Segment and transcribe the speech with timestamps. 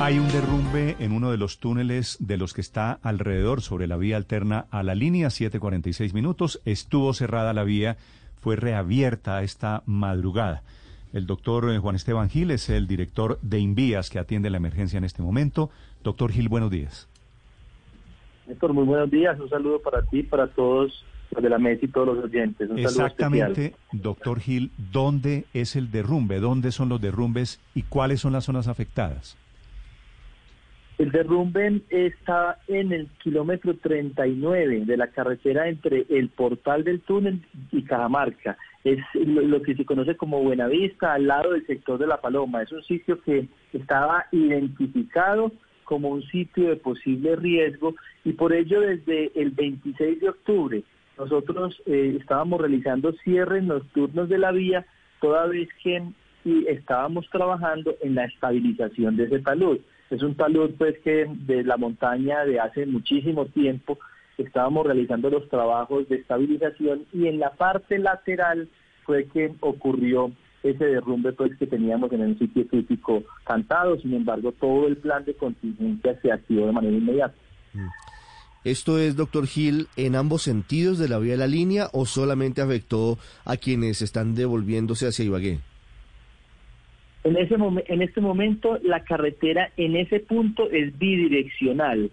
[0.00, 3.96] Hay un derrumbe en uno de los túneles de los que está alrededor sobre la
[3.96, 6.60] vía alterna a la línea 746 minutos.
[6.64, 7.96] Estuvo cerrada la vía,
[8.40, 10.62] fue reabierta esta madrugada.
[11.12, 14.98] El doctor eh, Juan Esteban Gil es el director de Invías que atiende la emergencia
[14.98, 15.70] en este momento.
[16.02, 17.08] Doctor Gil, buenos días.
[18.48, 19.38] Néstor, muy buenos días.
[19.38, 22.68] Un saludo para ti, para todos los de la mesa y todos los oyentes.
[22.70, 26.40] Un Exactamente, doctor Gil, ¿dónde es el derrumbe?
[26.40, 29.36] ¿Dónde son los derrumbes y cuáles son las zonas afectadas?
[30.96, 37.42] El derrumbe está en el kilómetro 39 de la carretera entre el portal del túnel
[37.72, 38.56] y Cajamarca.
[38.84, 42.62] Es lo que se conoce como Buenavista, al lado del sector de La Paloma.
[42.62, 45.50] Es un sitio que estaba identificado
[45.82, 50.82] como un sitio de posible riesgo y por ello desde el 26 de octubre
[51.18, 54.86] nosotros eh, estábamos realizando cierres nocturnos de la vía
[55.20, 56.02] toda vez que
[56.68, 59.78] estábamos trabajando en la estabilización de ese talud.
[60.10, 63.98] Es un talud pues que de la montaña de hace muchísimo tiempo
[64.36, 68.68] estábamos realizando los trabajos de estabilización y en la parte lateral
[69.04, 70.32] fue que ocurrió
[70.62, 73.98] ese derrumbe pues que teníamos en el sitio crítico cantado.
[73.98, 77.34] Sin embargo, todo el plan de contingencia se activó de manera inmediata.
[77.74, 77.88] Mm.
[78.64, 82.62] ¿Esto es, doctor Gil, en ambos sentidos de la vía de la línea o solamente
[82.62, 85.58] afectó a quienes están devolviéndose hacia Ibagué?
[87.24, 92.10] En, ese en este momento la carretera en ese punto es bidireccional.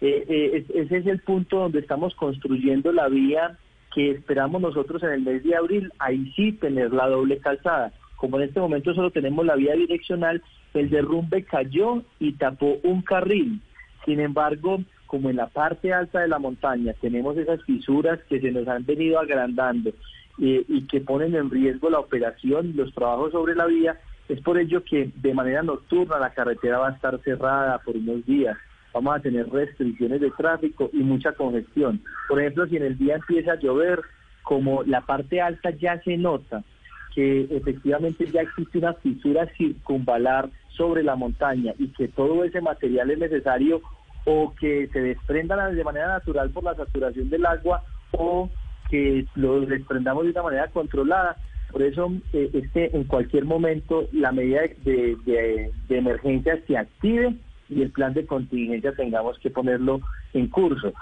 [0.00, 3.56] Eh, eh, ese es el punto donde estamos construyendo la vía
[3.94, 7.92] que esperamos nosotros en el mes de abril, ahí sí tener la doble calzada.
[8.16, 10.42] Como en este momento solo tenemos la vía direccional,
[10.74, 13.60] el derrumbe cayó y tapó un carril.
[14.04, 18.52] Sin embargo, como en la parte alta de la montaña tenemos esas fisuras que se
[18.52, 19.90] nos han venido agrandando
[20.40, 23.98] eh, y que ponen en riesgo la operación, los trabajos sobre la vía,
[24.28, 28.24] es por ello que de manera nocturna la carretera va a estar cerrada por unos
[28.24, 28.56] días
[28.92, 32.00] vamos a tener restricciones de tráfico y mucha congestión.
[32.28, 34.00] Por ejemplo, si en el día empieza a llover,
[34.42, 36.64] como la parte alta ya se nota
[37.14, 43.10] que efectivamente ya existe una fisura circunvalar sobre la montaña y que todo ese material
[43.10, 43.82] es necesario
[44.24, 48.50] o que se desprendan de manera natural por la saturación del agua o
[48.90, 51.36] que lo desprendamos de una manera controlada.
[51.70, 57.36] Por eso eh, este, en cualquier momento la medida de, de emergencia se active
[57.68, 60.00] y el plan de contingencia tengamos que ponerlo
[60.32, 60.92] en curso.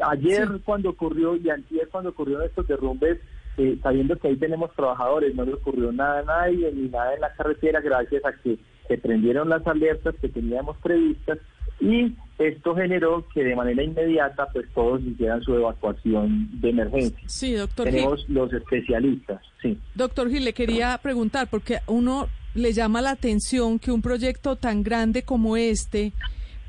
[0.00, 3.18] Ayer cuando ocurrió y antier cuando ocurrieron estos derrumbes,
[3.58, 7.20] eh, sabiendo que ahí tenemos trabajadores, no le ocurrió nada a nadie ni nada en
[7.20, 11.38] la carretera gracias a que se prendieron las alertas que teníamos previstas
[11.80, 17.28] y esto generó que de manera inmediata pues todos hicieran su evacuación de emergencia.
[17.28, 19.78] Sí, doctor Tenemos los especialistas, sí.
[19.94, 24.82] Doctor Gil, le quería preguntar, porque uno le llama la atención que un proyecto tan
[24.82, 26.12] grande como este,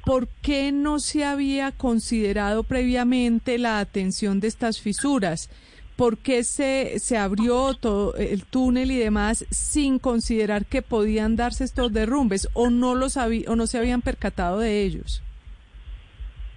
[0.05, 5.49] ¿por qué no se había considerado previamente la atención de estas fisuras?
[5.99, 11.65] ¿Por qué se, se abrió todo el túnel y demás sin considerar que podían darse
[11.65, 15.21] estos derrumbes o no, los o no se habían percatado de ellos?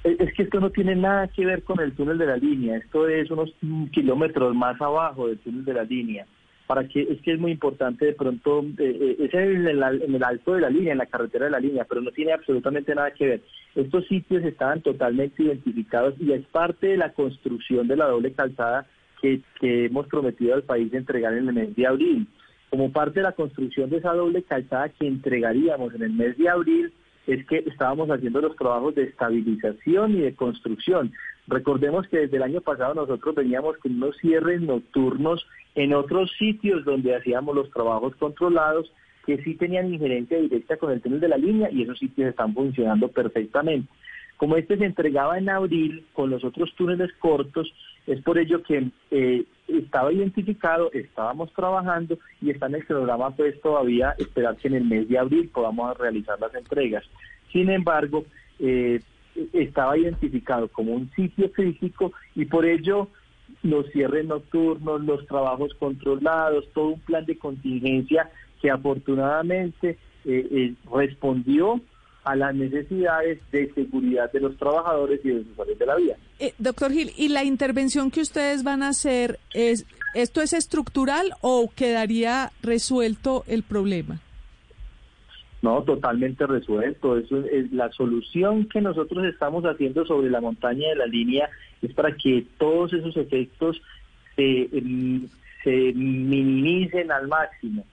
[0.05, 3.09] Es que esto no tiene nada que ver con el túnel de la línea, esto
[3.09, 3.53] es unos
[3.91, 6.25] kilómetros más abajo del túnel de la línea
[6.69, 10.55] para que es que es muy importante de pronto, eh, eh, es en el alto
[10.55, 13.27] de la línea, en la carretera de la línea, pero no tiene absolutamente nada que
[13.27, 13.41] ver.
[13.75, 18.87] Estos sitios estaban totalmente identificados y es parte de la construcción de la doble calzada
[19.23, 19.41] que,
[19.87, 22.27] hemos prometido al país entregar en el mes de abril.
[22.69, 26.49] Como parte de la construcción de esa doble calzada que entregaríamos en el mes de
[26.49, 26.93] abril,
[27.27, 31.13] es que estábamos haciendo los trabajos de estabilización y de construcción.
[31.47, 36.85] Recordemos que desde el año pasado nosotros veníamos con unos cierres nocturnos en otros sitios
[36.85, 38.91] donde hacíamos los trabajos controlados
[39.25, 42.55] que sí tenían injerencia directa con el túnel de la línea y esos sitios están
[42.55, 43.89] funcionando perfectamente.
[44.37, 47.73] Como este se entregaba en abril con los otros túneles cortos,
[48.07, 53.61] es por ello que eh, estaba identificado, estábamos trabajando y está en el programa pues
[53.61, 57.05] todavía esperar que en el mes de abril podamos realizar las entregas.
[57.53, 58.25] Sin embargo,
[58.59, 59.01] eh,
[59.53, 63.09] estaba identificado como un sitio crítico y por ello
[63.63, 70.75] los cierres nocturnos, los trabajos controlados, todo un plan de contingencia que afortunadamente eh, eh,
[70.93, 71.81] respondió
[72.25, 76.17] a las necesidades de seguridad de los trabajadores y de los usuarios de la vía.
[76.39, 81.33] Eh, doctor Gil, ¿y la intervención que ustedes van a hacer, es, esto es estructural
[81.41, 84.21] o quedaría resuelto el problema?
[85.63, 87.17] No, totalmente resuelto.
[87.17, 91.49] Eso es la solución que nosotros estamos haciendo sobre la montaña de la línea
[91.81, 93.81] es para que todos esos efectos
[94.35, 95.29] se, em,
[95.63, 97.85] se minimicen al máximo.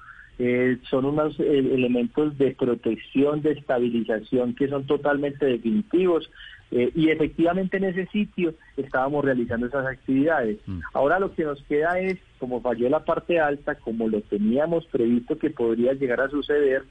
[0.41, 6.31] Eh, son unos eh, elementos de protección, de estabilización que son totalmente definitivos
[6.71, 10.59] eh, y efectivamente en ese sitio estábamos realizando esas actividades.
[10.65, 10.79] Mm.
[10.93, 15.37] Ahora lo que nos queda es, como falló la parte alta, como lo teníamos previsto
[15.37, 16.83] que podría llegar a suceder,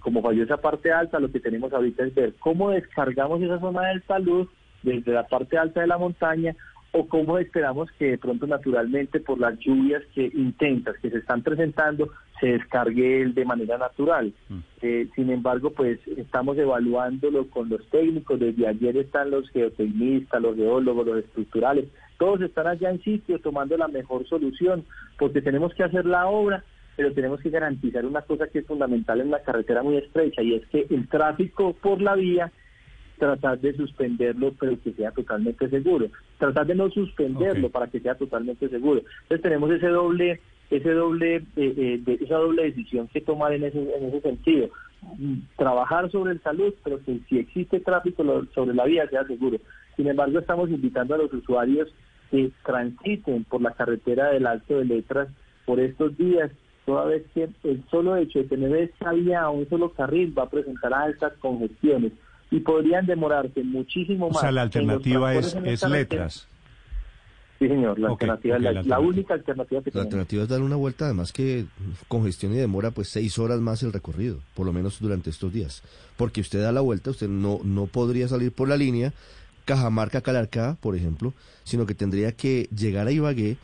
[0.00, 3.88] como falló esa parte alta, lo que tenemos ahorita es ver cómo descargamos esa zona
[3.88, 4.48] de salud
[4.82, 6.54] desde la parte alta de la montaña
[6.92, 11.42] o cómo esperamos que de pronto naturalmente por las lluvias que intensas que se están
[11.42, 12.10] presentando
[12.42, 14.32] se descargue de manera natural.
[14.48, 14.58] Mm.
[14.82, 20.56] Eh, sin embargo, pues estamos evaluándolo con los técnicos, desde ayer están los geotecnistas, los
[20.56, 21.86] geólogos, los estructurales,
[22.18, 24.84] todos están allá en sitio tomando la mejor solución,
[25.18, 26.64] porque tenemos que hacer la obra,
[26.96, 30.54] pero tenemos que garantizar una cosa que es fundamental en la carretera muy estrecha y
[30.54, 32.50] es que el tráfico por la vía
[33.18, 36.08] tratar de suspenderlo pero que sea totalmente seguro,
[36.38, 39.02] tratar de no suspenderlo para que sea totalmente seguro.
[39.22, 40.40] Entonces tenemos ese doble
[40.72, 44.68] ese doble eh, eh, de, esa doble decisión que tomar en ese en ese sentido
[45.56, 48.24] trabajar sobre el salud pero que si existe tráfico
[48.54, 49.58] sobre la vía sea seguro
[49.96, 51.88] sin embargo estamos invitando a los usuarios
[52.30, 55.28] que transiten por la carretera del Alto de Letras
[55.66, 56.50] por estos días
[56.86, 60.44] toda vez que el solo hecho de tener esa vía a un solo carril va
[60.44, 62.12] a presentar altas congestiones
[62.50, 64.38] y podrían demorarse muchísimo más.
[64.38, 66.48] O sea, la alternativa es, es letras.
[67.62, 71.04] Sí, señor, la alternativa es la, única alternativa que La alternativa es dar una vuelta,
[71.04, 71.66] además que
[72.08, 75.84] congestión y demora pues seis horas más el recorrido, por lo menos durante estos días.
[76.16, 79.12] Porque usted da la vuelta, usted no, no podría salir por la línea
[79.64, 83.58] Cajamarca-Calarcá, por ejemplo, sino que tendría que llegar a Ibagué,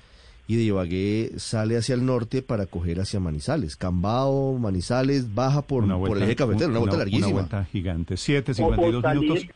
[0.47, 3.75] y de Ibagué sale hacia el norte para coger hacia Manizales.
[3.75, 7.27] Cambao, Manizales, baja por, por el eje cafetero, una, vuelta larguísima.
[7.27, 8.15] Una vuelta gigante.
[8.15, 9.47] 7.52 minutos.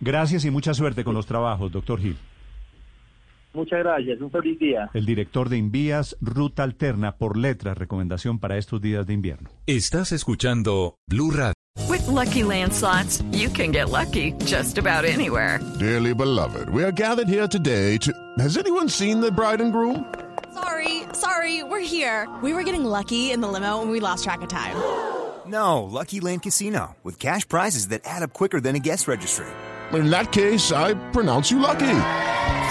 [0.00, 2.16] Gracias y mucha suerte con los trabajos, doctor Gil.
[3.54, 4.90] Muchas gracias, un feliz día.
[4.94, 9.50] El director de Invías, Ruta Alterna por letras, recomendación para estos días de invierno.
[9.66, 11.52] Estás escuchando Blue Radio.
[11.88, 15.60] With lucky landslots, you can get lucky just about anywhere.
[15.78, 18.12] Dearly beloved, we are gathered here today to.
[18.38, 20.04] Has anyone seen the bride and groom?
[20.54, 22.28] Sorry, sorry, we're here.
[22.42, 24.76] We were getting lucky in the limo and we lost track of time.
[25.44, 29.44] No, Lucky Land Casino, with cash prizes that add up quicker than a guest registry.
[29.92, 31.98] In that case, I pronounce you lucky.